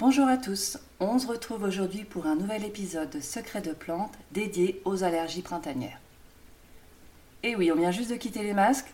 Bonjour 0.00 0.28
à 0.28 0.38
tous, 0.38 0.78
on 0.98 1.18
se 1.18 1.26
retrouve 1.26 1.62
aujourd'hui 1.62 2.04
pour 2.04 2.24
un 2.24 2.34
nouvel 2.34 2.64
épisode 2.64 3.10
de 3.10 3.20
Secrets 3.20 3.60
de 3.60 3.72
plantes 3.72 4.14
dédié 4.32 4.80
aux 4.86 5.04
allergies 5.04 5.42
printanières. 5.42 6.00
Et 7.42 7.54
oui, 7.54 7.70
on 7.70 7.76
vient 7.76 7.90
juste 7.90 8.08
de 8.08 8.16
quitter 8.16 8.42
les 8.42 8.54
masques. 8.54 8.90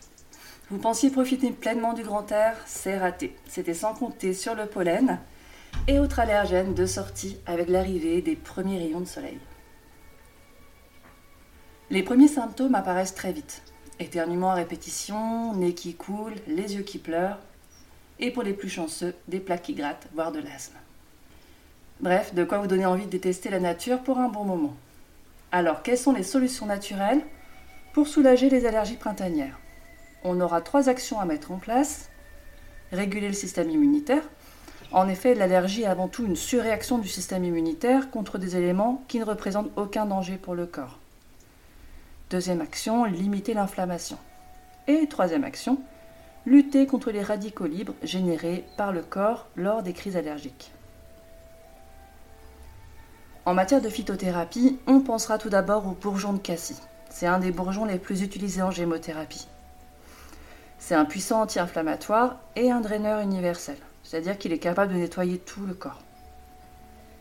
Vous 0.69 0.79
pensiez 0.79 1.11
profiter 1.11 1.53
pleinement 1.53 1.93
du 1.93 2.03
grand 2.03 2.33
air, 2.33 2.57
c'est 2.67 2.99
raté. 2.99 3.37
C'était 3.47 3.73
sans 3.73 3.95
compter 3.95 4.35
sur 4.35 4.57
le 4.57 4.67
pollen 4.67 5.21
et 5.87 6.01
autres 6.01 6.19
allergènes 6.19 6.75
de 6.75 6.87
sortie 6.87 7.39
avec 7.47 7.69
l'arrivée 7.69 8.21
des 8.21 8.35
premiers 8.35 8.79
rayons 8.79 8.99
de 8.99 9.05
soleil. 9.05 9.39
Les 11.89 12.03
premiers 12.03 12.27
symptômes 12.27 12.75
apparaissent 12.75 13.15
très 13.15 13.33
vite. 13.33 13.63
Éternuement 14.01 14.51
à 14.51 14.55
répétition, 14.55 15.55
nez 15.55 15.73
qui 15.73 15.95
coule, 15.95 16.35
les 16.49 16.75
yeux 16.75 16.83
qui 16.83 16.99
pleurent, 16.99 17.39
et 18.19 18.33
pour 18.33 18.43
les 18.43 18.55
plus 18.55 18.71
chanceux, 18.71 19.15
des 19.29 19.39
plaques 19.39 19.63
qui 19.63 19.75
grattent, 19.75 20.09
voire 20.13 20.33
de 20.33 20.41
l'asthme. 20.41 20.75
Bref, 22.01 22.35
de 22.35 22.45
quoi 22.45 22.59
vous 22.59 22.67
donner 22.67 22.85
envie 22.85 23.07
de 23.07 23.11
détester 23.11 23.49
la 23.49 23.59
nature 23.59 24.03
pour 24.03 24.19
un 24.19 24.29
bon 24.29 24.45
moment. 24.45 24.77
Alors, 25.51 25.83
quelles 25.83 25.97
sont 25.97 26.13
les 26.13 26.23
solutions 26.23 26.67
naturelles 26.67 27.23
pour 27.95 28.07
soulager 28.07 28.51
les 28.51 28.67
allergies 28.67 28.97
printanières? 28.97 29.59
On 30.23 30.41
aura 30.41 30.61
trois 30.61 30.91
actions 30.91 31.21
à 31.21 31.25
mettre 31.25 31.53
en 31.53 31.57
place. 31.57 32.11
Réguler 32.93 33.29
le 33.29 33.35
système 33.35 33.71
immunitaire. 33.71 34.23
En 34.93 35.09
effet, 35.09 35.35
l'allergie 35.35 35.83
est 35.83 35.87
avant 35.87 36.09
tout 36.09 36.27
une 36.27 36.37
surréaction 36.37 36.99
du 36.99 37.09
système 37.09 37.45
immunitaire 37.45 38.11
contre 38.11 38.37
des 38.37 38.57
éléments 38.57 39.03
qui 39.09 39.19
ne 39.19 39.25
représentent 39.25 39.73
aucun 39.77 40.05
danger 40.05 40.37
pour 40.37 40.55
le 40.55 40.67
corps. 40.67 40.99
Deuxième 42.29 42.61
action, 42.61 43.05
limiter 43.05 43.55
l'inflammation. 43.55 44.19
Et 44.87 45.07
troisième 45.09 45.45
action, 45.45 45.81
lutter 46.45 46.87
contre 46.87 47.11
les 47.11 47.23
radicaux 47.23 47.67
libres 47.67 47.95
générés 48.03 48.65
par 48.77 48.93
le 48.93 49.03
corps 49.03 49.47
lors 49.57 49.83
des 49.83 49.95
crises 49.95 50.17
allergiques. 50.17 50.73
En 53.47 53.55
matière 53.55 53.81
de 53.81 53.89
phytothérapie, 53.89 54.77
on 54.89 54.99
pensera 54.99 55.39
tout 55.39 55.51
d'abord 55.51 55.87
au 55.87 55.93
bourgeon 55.93 56.33
de 56.33 56.39
cassis. 56.41 56.83
C'est 57.11 57.29
un 57.29 57.39
des 57.39 57.53
bourgeons 57.53 57.85
les 57.85 58.01
plus 58.01 58.23
utilisés 58.23 58.61
en 58.61 58.73
gémothérapie. 58.73 59.47
C'est 60.81 60.97
un 60.97 61.05
puissant 61.05 61.43
anti-inflammatoire 61.43 62.41
et 62.57 62.73
un 62.73 62.81
draineur 62.81 63.21
universel, 63.21 63.77
c'est-à-dire 64.03 64.37
qu'il 64.37 64.53
est 64.53 64.59
capable 64.59 64.93
de 64.93 64.99
nettoyer 64.99 65.39
tout 65.39 65.65
le 65.65 65.75
corps. 65.75 66.03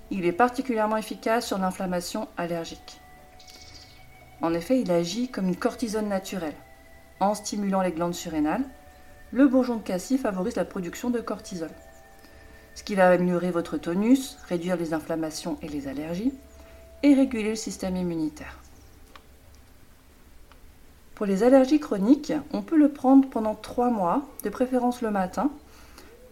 Il 0.10 0.26
est 0.26 0.32
particulièrement 0.32 0.98
efficace 0.98 1.46
sur 1.46 1.60
l'inflammation 1.60 2.28
allergique. 2.38 3.00
En 4.42 4.56
effet, 4.56 4.82
il 4.82 4.90
agit 4.90 5.30
comme 5.30 5.48
une 5.48 5.56
cortisone 5.56 6.10
naturelle. 6.10 6.56
En 7.20 7.36
stimulant 7.36 7.82
les 7.82 7.92
glandes 7.92 8.16
surrénales, 8.16 8.66
le 9.32 9.48
bourgeon 9.48 9.76
de 9.76 9.84
cassis 9.84 10.18
favorise 10.18 10.56
la 10.56 10.66
production 10.66 11.12
de 11.12 11.22
cortisol 11.22 11.70
ce 12.76 12.84
qui 12.84 12.96
va 12.96 13.10
améliorer 13.10 13.52
votre 13.52 13.78
tonus, 13.78 14.38
réduire 14.48 14.76
les 14.76 14.94
inflammations 14.94 15.58
et 15.62 15.68
les 15.68 15.88
allergies, 15.88 16.34
et 17.04 17.14
réguler 17.14 17.50
le 17.50 17.56
système 17.56 17.96
immunitaire. 17.96 18.60
Pour 21.16 21.26
les 21.26 21.44
allergies 21.44 21.80
chroniques, 21.80 22.34
on 22.52 22.62
peut 22.62 22.78
le 22.78 22.90
prendre 22.90 23.30
pendant 23.30 23.56
3 23.56 23.90
mois, 23.90 24.24
de 24.44 24.50
préférence 24.50 25.02
le 25.02 25.12
matin, 25.12 25.50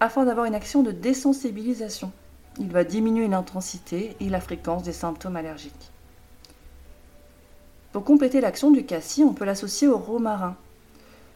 afin 0.01 0.25
d'avoir 0.25 0.45
une 0.45 0.55
action 0.55 0.83
de 0.83 0.91
désensibilisation. 0.91 2.11
Il 2.59 2.69
va 2.69 2.83
diminuer 2.83 3.29
l'intensité 3.29 4.17
et 4.19 4.29
la 4.29 4.41
fréquence 4.41 4.83
des 4.83 4.91
symptômes 4.91 5.37
allergiques. 5.37 5.91
Pour 7.93 8.03
compléter 8.03 8.41
l'action 8.41 8.71
du 8.71 8.85
cassis, 8.85 9.23
on 9.23 9.33
peut 9.33 9.45
l'associer 9.45 9.87
au 9.87 9.97
romarin. 9.97 10.57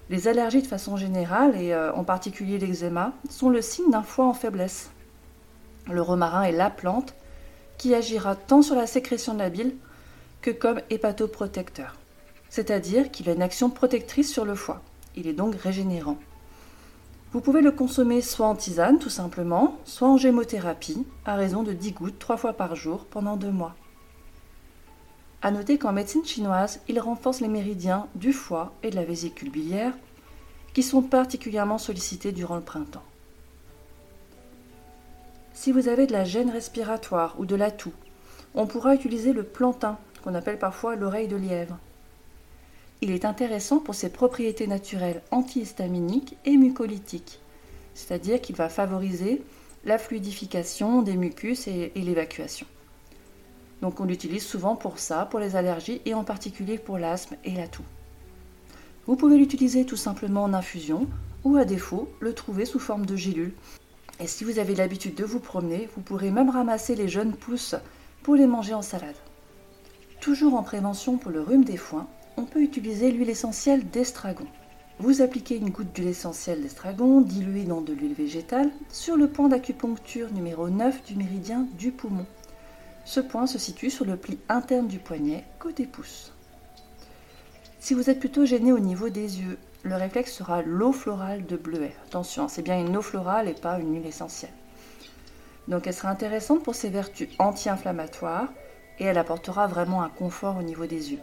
Les 0.10 0.28
allergies 0.28 0.62
de 0.62 0.68
façon 0.68 0.98
générale, 0.98 1.56
et 1.56 1.74
euh, 1.74 1.94
en 1.94 2.04
particulier 2.04 2.58
l'eczéma, 2.58 3.14
sont 3.30 3.50
le 3.50 3.62
signe 3.62 3.92
d'un 3.92 4.04
foie 4.04 4.26
en 4.26 4.34
faiblesse. 4.34 4.90
Le 5.90 6.02
romarin 6.02 6.44
est 6.44 6.52
la 6.52 6.70
plante 6.70 7.14
qui 7.78 7.94
agira 7.94 8.36
tant 8.36 8.62
sur 8.62 8.76
la 8.76 8.88
sécrétion 8.88 9.34
de 9.34 9.40
la 9.40 9.50
bile 9.50 9.76
que 10.42 10.52
comme 10.52 10.82
hépatoprotecteur. 10.90 11.96
C'est-à-dire 12.50 13.12
qu'il 13.12 13.30
a 13.30 13.34
une 13.34 13.42
action 13.42 13.70
protectrice 13.70 14.32
sur 14.32 14.46
le 14.46 14.56
foie. 14.56 14.82
Il 15.16 15.28
est 15.28 15.34
donc 15.34 15.56
régénérant. 15.56 16.18
Vous 17.34 17.42
pouvez 17.42 17.62
le 17.62 17.72
consommer 17.72 18.22
soit 18.22 18.48
en 18.48 18.56
tisane 18.56 19.00
tout 19.00 19.10
simplement, 19.10 19.78
soit 19.84 20.08
en 20.08 20.18
gémothérapie, 20.18 21.06
à 21.26 21.36
raison 21.36 21.64
de 21.64 21.74
10 21.74 21.92
gouttes 21.92 22.20
3 22.20 22.38
fois 22.38 22.54
par 22.54 22.76
jour 22.76 23.06
pendant 23.06 23.36
2 23.36 23.52
mois. 23.52 23.76
A 25.42 25.52
noter 25.52 25.78
qu'en 25.78 25.92
médecine 25.92 26.26
chinoise, 26.26 26.80
il 26.88 27.00
renforce 27.00 27.42
les 27.42 27.48
méridiens 27.48 28.08
du 28.16 28.34
foie 28.34 28.74
et 28.82 28.90
de 28.90 28.96
la 28.96 29.04
vésicule 29.04 29.52
biliaire, 29.52 29.94
qui 30.74 30.84
sont 30.84 31.02
particulièrement 31.02 31.78
sollicités 31.78 32.32
durant 32.32 32.56
le 32.56 32.62
printemps. 32.62 33.04
Si 35.68 35.74
vous 35.74 35.90
avez 35.90 36.08
de 36.08 36.14
la 36.14 36.24
gêne 36.24 36.50
respiratoire 36.50 37.36
ou 37.40 37.46
de 37.46 37.58
la 37.58 37.72
toux, 37.72 37.92
on 38.56 38.68
pourra 38.68 38.96
utiliser 38.96 39.34
le 39.34 39.44
plantain, 39.44 39.98
qu'on 40.24 40.34
appelle 40.34 40.60
parfois 40.60 40.96
l'oreille 40.96 41.28
de 41.28 41.36
lièvre. 41.36 41.78
Il 43.02 43.12
est 43.12 43.26
intéressant 43.26 43.80
pour 43.80 43.94
ses 43.94 44.08
propriétés 44.08 44.66
naturelles 44.66 45.22
antihistaminiques 45.30 46.38
et 46.46 46.56
mucolytiques, 46.56 47.42
c'est-à-dire 47.96 48.40
qu'il 48.40 48.56
va 48.56 48.70
favoriser 48.70 49.44
la 49.84 49.98
fluidification 49.98 51.02
des 51.02 51.18
mucus 51.18 51.68
et, 51.68 51.92
l'évacuation. 51.98 52.66
Donc 53.82 54.00
on 54.00 54.06
l'utilise 54.06 54.46
souvent 54.46 54.78
pour 54.78 55.00
ça, 55.00 55.26
pour 55.26 55.42
les 55.42 55.58
allergies 55.58 56.02
et 56.06 56.14
en 56.14 56.24
particulier 56.24 56.78
pour 56.78 56.98
l'asthme 56.98 57.36
et 57.44 57.52
la 57.52 57.68
toux. 57.68 57.84
Vous 59.06 59.18
pouvez 59.18 59.38
l'utiliser 59.38 59.84
tout 59.84 59.98
simplement 59.98 60.46
en 60.46 60.54
infusion 60.54 61.10
ou 61.44 61.58
à 61.58 61.66
défaut 61.66 62.08
le 62.22 62.32
trouver 62.32 62.64
sous 62.64 62.80
forme 62.80 63.06
de 63.06 63.18
gélule 63.18 63.52
et 64.20 64.28
si 64.28 64.44
vous 64.44 64.60
avez 64.60 64.76
l'habitude 64.76 65.16
de 65.16 65.24
vous 65.24 65.40
promener, 65.40 65.90
vous 65.96 66.02
pourrez 66.02 66.32
même 66.32 66.50
ramasser 66.50 66.96
les 66.96 67.08
jeunes 67.08 67.36
pousses 67.36 67.76
pour 68.24 68.36
les 68.36 68.48
manger 68.48 68.74
en 68.74 68.82
salade. 68.82 69.16
Toujours 70.22 70.56
en 70.56 70.64
prévention 70.64 71.18
pour 71.18 71.32
le 71.32 71.42
rhume 71.42 71.64
des 71.64 71.78
foins, 71.78 72.08
on 72.36 72.44
peut 72.44 72.62
utiliser 72.62 73.12
l'huile 73.12 73.30
essentielle 73.30 73.88
d'estragon. 73.90 74.48
Vous 75.00 75.22
appliquez 75.22 75.58
une 75.58 75.70
goutte 75.70 75.94
d'huile 75.94 76.08
essentielle 76.08 76.64
d'estragon 76.64 77.22
diluée 77.22 77.66
dans 77.66 77.82
de 77.82 77.94
l'huile 77.94 78.16
végétale 78.16 78.72
sur 78.92 79.16
le 79.16 79.28
point 79.28 79.48
d'acupuncture 79.48 80.34
numéro 80.34 80.70
9 80.70 81.04
du 81.06 81.16
méridien 81.16 81.68
du 81.78 81.92
poumon. 81.92 82.26
Ce 83.06 83.20
point 83.20 83.46
se 83.46 83.60
situe 83.60 83.92
sur 83.92 84.06
le 84.06 84.18
pli 84.18 84.40
interne 84.50 84.88
du 84.88 84.98
poignet, 84.98 85.46
côté 85.60 85.86
pouce. 85.86 86.34
Si 87.80 87.94
vous 87.94 88.10
êtes 88.10 88.20
plutôt 88.20 88.46
gêné 88.46 88.74
au 88.74 88.80
niveau 88.80 89.10
des 89.10 89.40
yeux, 89.40 89.60
le 89.84 89.96
réflexe 89.96 90.34
sera 90.34 90.62
l'eau 90.62 90.92
florale 90.92 91.46
de 91.46 91.56
bleuet. 91.56 91.96
Attention, 92.08 92.48
c'est 92.48 92.62
bien 92.62 92.80
une 92.80 92.98
eau 92.98 93.02
florale 93.02 93.48
et 93.48 93.54
pas 93.54 93.80
une 93.80 93.94
huile 93.94 94.06
essentielle. 94.06 94.52
Donc 95.68 95.88
elle 95.88 95.94
sera 95.94 96.10
intéressante 96.10 96.64
pour 96.64 96.76
ses 96.76 96.90
vertus 96.90 97.30
anti-inflammatoires 97.40 98.50
et 99.00 99.06
elle 99.06 99.18
apportera 99.18 99.68
vraiment 99.68 100.02
un 100.02 100.10
confort 100.10 100.58
au 100.58 100.64
niveau 100.64 100.86
des 100.86 101.12
yeux. 101.12 101.20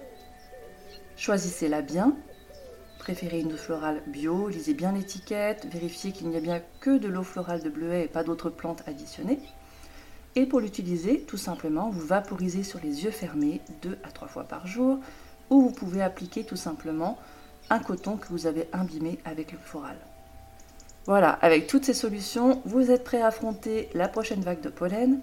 Choisissez-la 1.17 1.83
bien. 1.83 2.17
Préférez 2.99 3.41
une 3.41 3.53
eau 3.53 3.57
florale 3.57 4.03
bio, 4.07 4.49
lisez 4.49 4.73
bien 4.73 4.93
l'étiquette, 4.93 5.67
vérifiez 5.71 6.13
qu'il 6.13 6.29
n'y 6.29 6.37
a 6.37 6.41
bien 6.41 6.63
que 6.81 6.97
de 6.97 7.09
l'eau 7.09 7.23
florale 7.23 7.63
de 7.63 7.69
bleuet 7.69 8.05
et 8.05 8.09
pas 8.09 8.25
d'autres 8.25 8.51
plantes 8.51 8.83
additionnées. 8.87 9.41
Et 10.37 10.47
pour 10.47 10.61
l'utiliser, 10.61 11.21
tout 11.21 11.37
simplement, 11.37 11.91
vous 11.91 12.01
vaporisez 12.01 12.63
sur 12.63 12.81
les 12.83 13.05
yeux 13.05 13.11
fermés 13.11 13.61
deux 13.83 13.99
à 14.05 14.11
trois 14.11 14.29
fois 14.29 14.45
par 14.45 14.67
jour 14.67 14.99
ou 15.51 15.61
vous 15.61 15.73
pouvez 15.73 16.03
appliquer 16.03 16.45
tout 16.45 16.57
simplement 16.57 17.19
un 17.71 17.79
coton 17.79 18.17
que 18.17 18.29
vous 18.29 18.47
avez 18.47 18.69
imbibé 18.73 19.19
avec 19.25 19.53
le 19.53 19.59
floral. 19.59 19.97
Voilà, 21.07 21.31
avec 21.43 21.67
toutes 21.67 21.85
ces 21.85 21.95
solutions, 21.95 22.63
vous 22.65 22.91
êtes 22.91 23.05
prêt 23.05 23.21
à 23.21 23.27
affronter 23.27 23.91
la 23.95 24.09
prochaine 24.09 24.41
vague 24.41 24.63
de 24.63 24.71
pollen. 24.71 25.21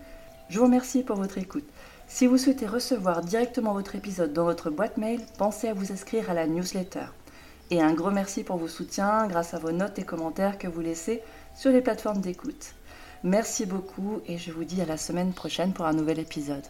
Je 0.50 0.60
vous 0.60 0.66
remercie 0.66 1.02
pour 1.04 1.16
votre 1.16 1.38
écoute. 1.38 1.68
Si 2.08 2.28
vous 2.28 2.38
souhaitez 2.38 2.68
recevoir 2.68 3.22
directement 3.22 3.74
votre 3.74 3.96
épisode 3.96 4.34
dans 4.34 4.44
votre 4.44 4.70
boîte 4.70 4.98
mail, 4.98 5.22
pensez 5.38 5.70
à 5.70 5.74
vous 5.74 5.92
inscrire 5.92 6.30
à 6.30 6.34
la 6.34 6.46
newsletter. 6.46 7.06
Et 7.72 7.82
un 7.82 7.94
gros 7.94 8.12
merci 8.12 8.44
pour 8.44 8.58
vos 8.58 8.68
soutiens 8.68 9.28
grâce 9.28 9.54
à 9.54 9.60
vos 9.60 9.72
notes 9.72 9.98
et 9.98 10.04
commentaires 10.04 10.58
que 10.58 10.68
vous 10.68 10.82
laissez 10.82 11.24
sur 11.56 11.72
les 11.72 11.82
plateformes 11.82 12.20
d'écoute. 12.20 12.74
Merci 13.24 13.66
beaucoup 13.66 14.20
et 14.28 14.38
je 14.38 14.52
vous 14.52 14.66
dis 14.66 14.82
à 14.82 14.86
la 14.86 14.98
semaine 14.98 15.32
prochaine 15.32 15.74
pour 15.74 15.86
un 15.86 15.94
nouvel 15.94 16.20
épisode. 16.20 16.66